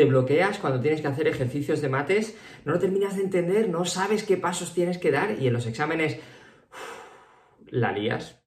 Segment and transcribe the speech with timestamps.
[0.00, 3.84] te bloqueas cuando tienes que hacer ejercicios de mates, no lo terminas de entender, no
[3.84, 6.18] sabes qué pasos tienes que dar y en los exámenes
[7.66, 8.40] la lías.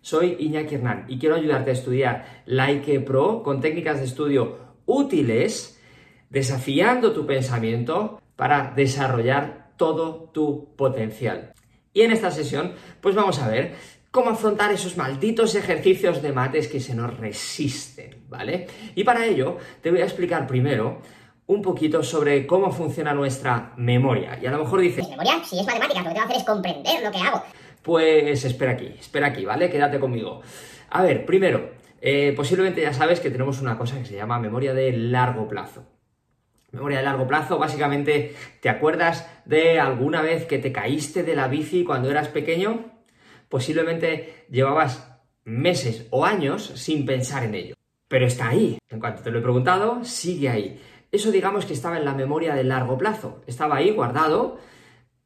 [0.00, 4.56] Soy Iñaki Hernán y quiero ayudarte a estudiar Like Pro con técnicas de estudio
[4.86, 5.78] útiles,
[6.30, 11.52] desafiando tu pensamiento para desarrollar todo tu potencial.
[11.92, 12.72] Y en esta sesión,
[13.02, 13.74] pues vamos a ver
[14.16, 18.66] cómo afrontar esos malditos ejercicios de mates que se nos resisten, ¿vale?
[18.94, 21.02] Y para ello te voy a explicar primero
[21.48, 24.38] un poquito sobre cómo funciona nuestra memoria.
[24.40, 25.06] Y a lo mejor dices...
[25.10, 25.44] ¿Memoria?
[25.44, 27.42] Si es matemática, lo que tengo que hacer es comprender lo que hago.
[27.82, 29.68] Pues espera aquí, espera aquí, ¿vale?
[29.68, 30.40] Quédate conmigo.
[30.88, 34.72] A ver, primero, eh, posiblemente ya sabes que tenemos una cosa que se llama memoria
[34.72, 35.84] de largo plazo.
[36.72, 41.48] Memoria de largo plazo, básicamente, ¿te acuerdas de alguna vez que te caíste de la
[41.48, 42.95] bici cuando eras pequeño?
[43.48, 45.12] Posiblemente llevabas
[45.44, 47.74] meses o años sin pensar en ello.
[48.08, 48.78] Pero está ahí.
[48.88, 50.80] En cuanto te lo he preguntado, sigue ahí.
[51.10, 53.42] Eso digamos que estaba en la memoria de largo plazo.
[53.46, 54.58] Estaba ahí guardado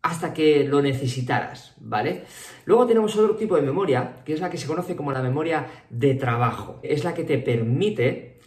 [0.02, 2.24] hasta que lo necesitaras, ¿vale?
[2.64, 5.66] Luego tenemos otro tipo de memoria, que es la que se conoce como la memoria
[5.90, 6.80] de trabajo.
[6.82, 8.40] Es la que te permite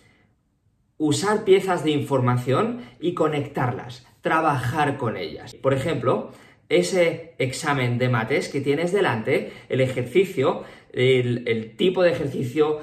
[0.98, 5.54] usar piezas de información y conectarlas, trabajar con ellas.
[5.56, 6.32] Por ejemplo,
[6.74, 12.80] ese examen de mates que tienes delante, el ejercicio, el, tipo de ejercicio,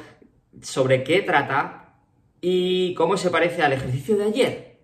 [0.63, 1.95] sobre qué trata
[2.41, 4.77] y cómo se parece al ejercicio de ayer.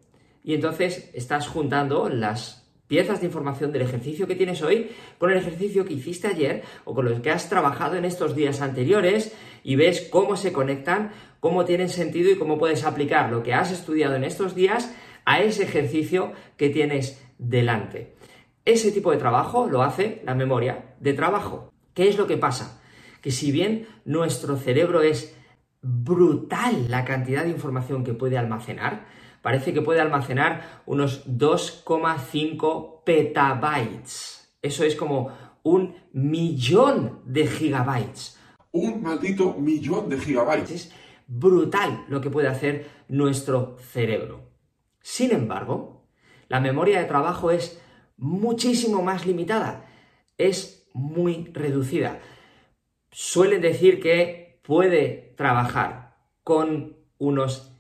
[0.45, 5.39] Y entonces estás juntando las piezas de información del ejercicio que tienes hoy con el
[5.39, 9.34] ejercicio que hiciste ayer o con los que has trabajado en estos días anteriores
[9.65, 13.73] y ves cómo se conectan, cómo tienen sentido y cómo puedes aplicar lo que has
[13.73, 18.16] estudiado en estos días a ese ejercicio que tienes delante.
[18.67, 21.72] Ese tipo de trabajo lo hace la memoria de trabajo.
[21.95, 22.83] ¿Qué es lo que pasa?
[23.22, 25.36] Que si bien nuestro cerebro es
[25.83, 29.06] brutal la cantidad de información que puede almacenar,
[29.41, 34.53] parece que puede almacenar unos 2,5 petabytes.
[34.60, 35.31] Eso es como
[35.62, 38.37] un millón de gigabytes.
[38.72, 40.71] Un maldito millón de gigabytes.
[40.72, 40.93] Es
[41.28, 44.50] brutal lo que puede hacer nuestro cerebro.
[45.00, 46.09] Sin embargo,
[46.49, 47.81] la memoria de trabajo es
[48.16, 49.87] muchísimo más limitada.
[50.38, 52.21] Es muy reducida.
[53.10, 57.72] Suelen decir que puede trabajar con unos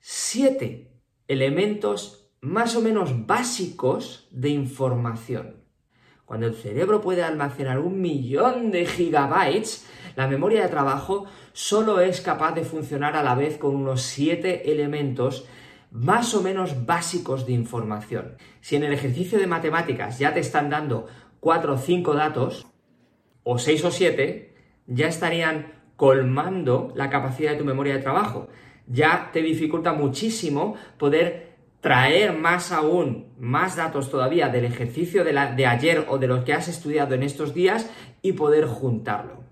[0.00, 0.90] 7
[1.26, 5.64] elementos más o menos básicos de información.
[6.24, 12.20] Cuando el cerebro puede almacenar un millón de gigabytes, la memoria de trabajo solo es
[12.20, 15.46] capaz de funcionar a la vez con unos siete elementos
[15.90, 18.36] más o menos básicos de información.
[18.60, 21.06] Si en el ejercicio de matemáticas ya te están dando
[21.40, 22.66] cuatro o cinco datos,
[23.42, 24.54] o seis o siete,
[24.86, 28.48] ya estarían colmando la capacidad de tu memoria de trabajo
[28.88, 35.66] ya te dificulta muchísimo poder traer más aún, más datos todavía del ejercicio de, de
[35.66, 37.90] ayer o de lo que has estudiado en estos días
[38.22, 39.44] y poder juntarlo.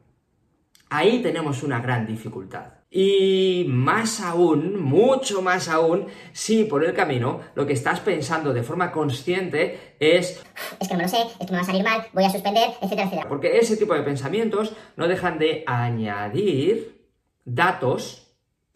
[0.88, 2.75] Ahí tenemos una gran dificultad.
[2.90, 8.62] Y más aún, mucho más aún, si por el camino lo que estás pensando de
[8.62, 10.42] forma consciente es...
[10.80, 12.30] Es que no me lo sé, es que me va a salir mal, voy a
[12.30, 13.28] suspender, etcétera, etcétera.
[13.28, 17.10] Porque ese tipo de pensamientos no dejan de añadir
[17.44, 18.26] datos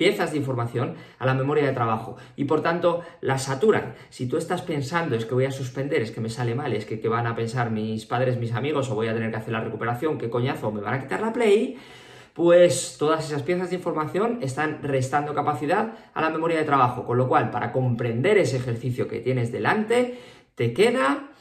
[0.00, 3.96] piezas de información a la memoria de trabajo y por tanto la saturan.
[4.08, 6.86] Si tú estás pensando es que voy a suspender, es que me sale mal, es
[6.86, 9.60] que, van a pensar mis padres, mis amigos o voy a tener que hacer la
[9.60, 11.76] recuperación, qué coñazo, me van a quitar la play,
[12.40, 17.18] pues todas esas piezas de información están restando capacidad a la memoria de trabajo, con
[17.18, 20.18] lo cual para comprender ese ejercicio que tienes delante,
[20.54, 21.32] te queda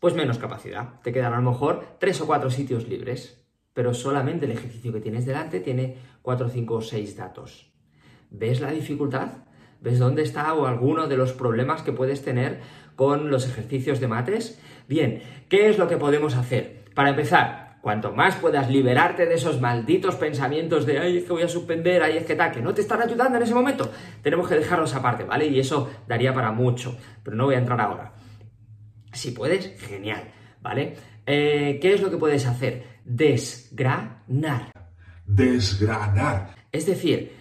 [0.00, 3.46] pues menos capacidad, te quedan a lo mejor tres o cuatro sitios libres
[3.76, 7.70] pero solamente el ejercicio que tienes delante tiene 4, 5 o 6 datos.
[8.30, 9.28] ¿Ves la dificultad?
[9.82, 12.60] ¿Ves dónde está o alguno de los problemas que puedes tener
[12.96, 14.58] con los ejercicios de mates?
[14.88, 16.86] Bien, ¿qué es lo que podemos hacer?
[16.94, 21.42] Para empezar, cuanto más puedas liberarte de esos malditos pensamientos de, ay, es que voy
[21.42, 23.88] a suspender, ay, es que tal, que no te están ayudando en ese momento,
[24.22, 25.46] tenemos que dejarlos aparte, ¿vale?
[25.46, 28.12] Y eso daría para mucho, pero no voy a entrar ahora.
[29.12, 30.24] Si puedes, genial,
[30.60, 30.96] ¿vale?
[31.26, 32.96] Eh, ¿Qué es lo que puedes hacer?
[33.04, 34.72] desgranar.
[35.24, 36.56] Desgranar.
[36.72, 37.36] Es decir,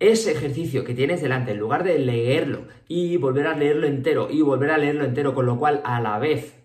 [0.00, 4.40] ese ejercicio que tienes delante, en lugar de leerlo y volver a leerlo entero y
[4.40, 6.62] volver a leerlo entero, con lo cual a la vez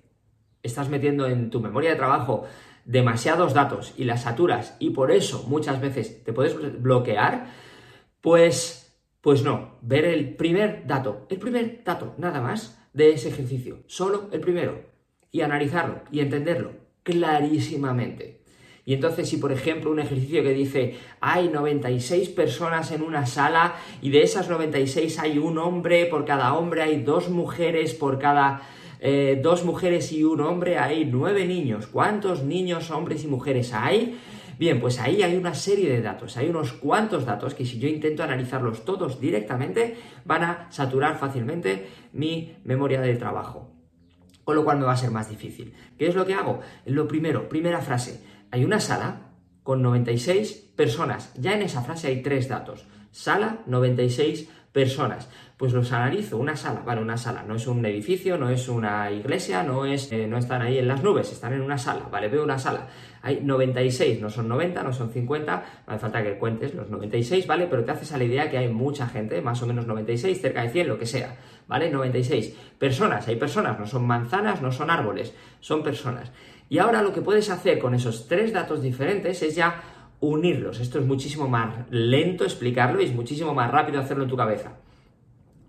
[0.63, 2.45] estás metiendo en tu memoria de trabajo
[2.87, 7.51] demasiados datos y las saturas y por eso muchas veces te puedes bloquear,
[8.21, 13.83] pues, pues no, ver el primer dato, el primer dato nada más de ese ejercicio,
[13.87, 14.81] solo el primero,
[15.31, 16.71] y analizarlo y entenderlo
[17.03, 18.41] clarísimamente.
[18.85, 23.75] Y entonces si por ejemplo un ejercicio que dice hay 96 personas en una sala
[24.01, 28.61] y de esas 96 hay un hombre, por cada hombre hay dos mujeres, por cada
[28.99, 31.87] eh, dos mujeres y un hombre hay nueve niños.
[31.87, 34.19] ¿Cuántos niños, hombres y mujeres hay?
[34.57, 37.87] Bien, pues ahí hay una serie de datos, hay unos cuantos datos que si yo
[37.87, 43.71] intento analizarlos todos directamente van a saturar fácilmente mi memoria de trabajo.
[44.43, 45.73] Con lo cual me va a ser más difícil.
[45.97, 46.61] ¿Qué es lo que hago?
[46.85, 51.33] Lo primero, primera frase, hay una sala con 96 personas.
[51.35, 52.87] Ya en esa frase hay tres datos.
[53.11, 55.27] Sala, 96 personas.
[55.57, 59.09] Pues los analizo, una sala, vale, una sala, no es un edificio, no es una
[59.09, 62.27] iglesia, no es, eh, no están ahí en las nubes, están en una sala, vale,
[62.27, 62.85] veo una sala.
[63.23, 67.47] Hay 96, no son 90, no son 50, no hace falta que cuentes los 96,
[67.47, 67.65] ¿vale?
[67.65, 70.61] Pero te haces a la idea que hay mucha gente, más o menos 96, cerca
[70.61, 71.35] de 100, lo que sea,
[71.67, 71.89] ¿vale?
[71.89, 72.53] 96.
[72.77, 76.31] Personas, hay personas, no son manzanas, no son árboles, son personas.
[76.69, 79.81] Y ahora lo que puedes hacer con esos tres datos diferentes es ya
[80.19, 80.79] unirlos.
[80.79, 84.77] Esto es muchísimo más lento explicarlo y es muchísimo más rápido hacerlo en tu cabeza.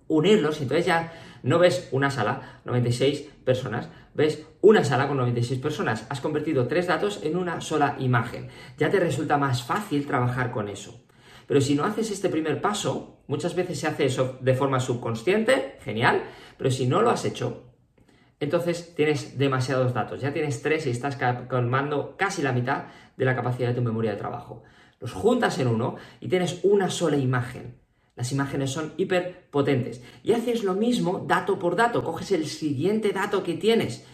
[0.08, 1.12] Unirlos, entonces ya
[1.42, 6.06] no ves una sala, 96 personas, ves una sala con 96 personas.
[6.08, 8.48] Has convertido tres datos en una sola imagen.
[8.78, 11.04] Ya te resulta más fácil trabajar con eso.
[11.46, 15.78] Pero si no haces este primer paso, muchas veces se hace eso de forma subconsciente,
[15.82, 16.22] genial,
[16.58, 17.67] pero si no lo has hecho,
[18.40, 20.20] entonces tienes demasiados datos.
[20.20, 21.18] Ya tienes tres y estás
[21.48, 22.84] colmando casi la mitad
[23.16, 24.62] de la capacidad de tu memoria de trabajo.
[25.00, 27.74] Los juntas en uno y tienes una sola imagen.
[28.14, 30.02] Las imágenes son hiperpotentes.
[30.24, 32.02] Y haces lo mismo dato por dato.
[32.02, 34.04] Coges el siguiente dato que tienes.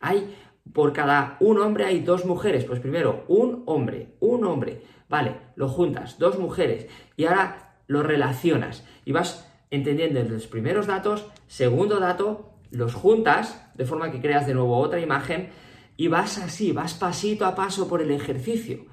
[0.00, 0.34] Hay,
[0.72, 2.64] por cada un hombre hay dos mujeres.
[2.64, 4.82] Pues primero, un hombre, un hombre.
[5.08, 6.88] Vale, lo juntas, dos mujeres.
[7.16, 8.84] Y ahora lo relacionas.
[9.06, 14.54] Y vas entendiendo los primeros datos, segundo dato, los juntas de forma que creas de
[14.54, 15.50] nuevo otra imagen
[15.96, 18.86] y vas así, vas pasito a paso por el ejercicio.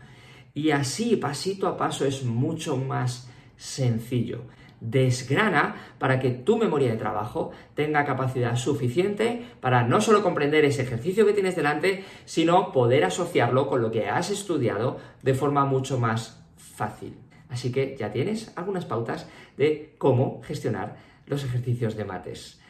[0.54, 4.44] Y así, pasito a paso, es mucho más sencillo.
[4.80, 10.82] Desgrana para que tu memoria de trabajo tenga capacidad suficiente para no solo comprender ese
[10.82, 16.00] ejercicio que tienes delante, sino poder asociarlo con lo que has estudiado de forma mucho
[16.00, 17.16] más fácil.
[17.50, 20.98] Así que ya tienes algunas pautas de cómo gestionar
[21.28, 22.61] los ejercicios de mates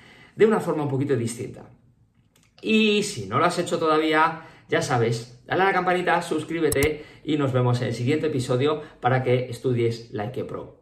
[0.41, 1.69] de una forma un poquito distinta.
[2.63, 7.37] Y si no lo has hecho todavía, ya sabes, dale a la campanita, suscríbete y
[7.37, 10.79] nos vemos en el siguiente episodio para que estudies Like Pro.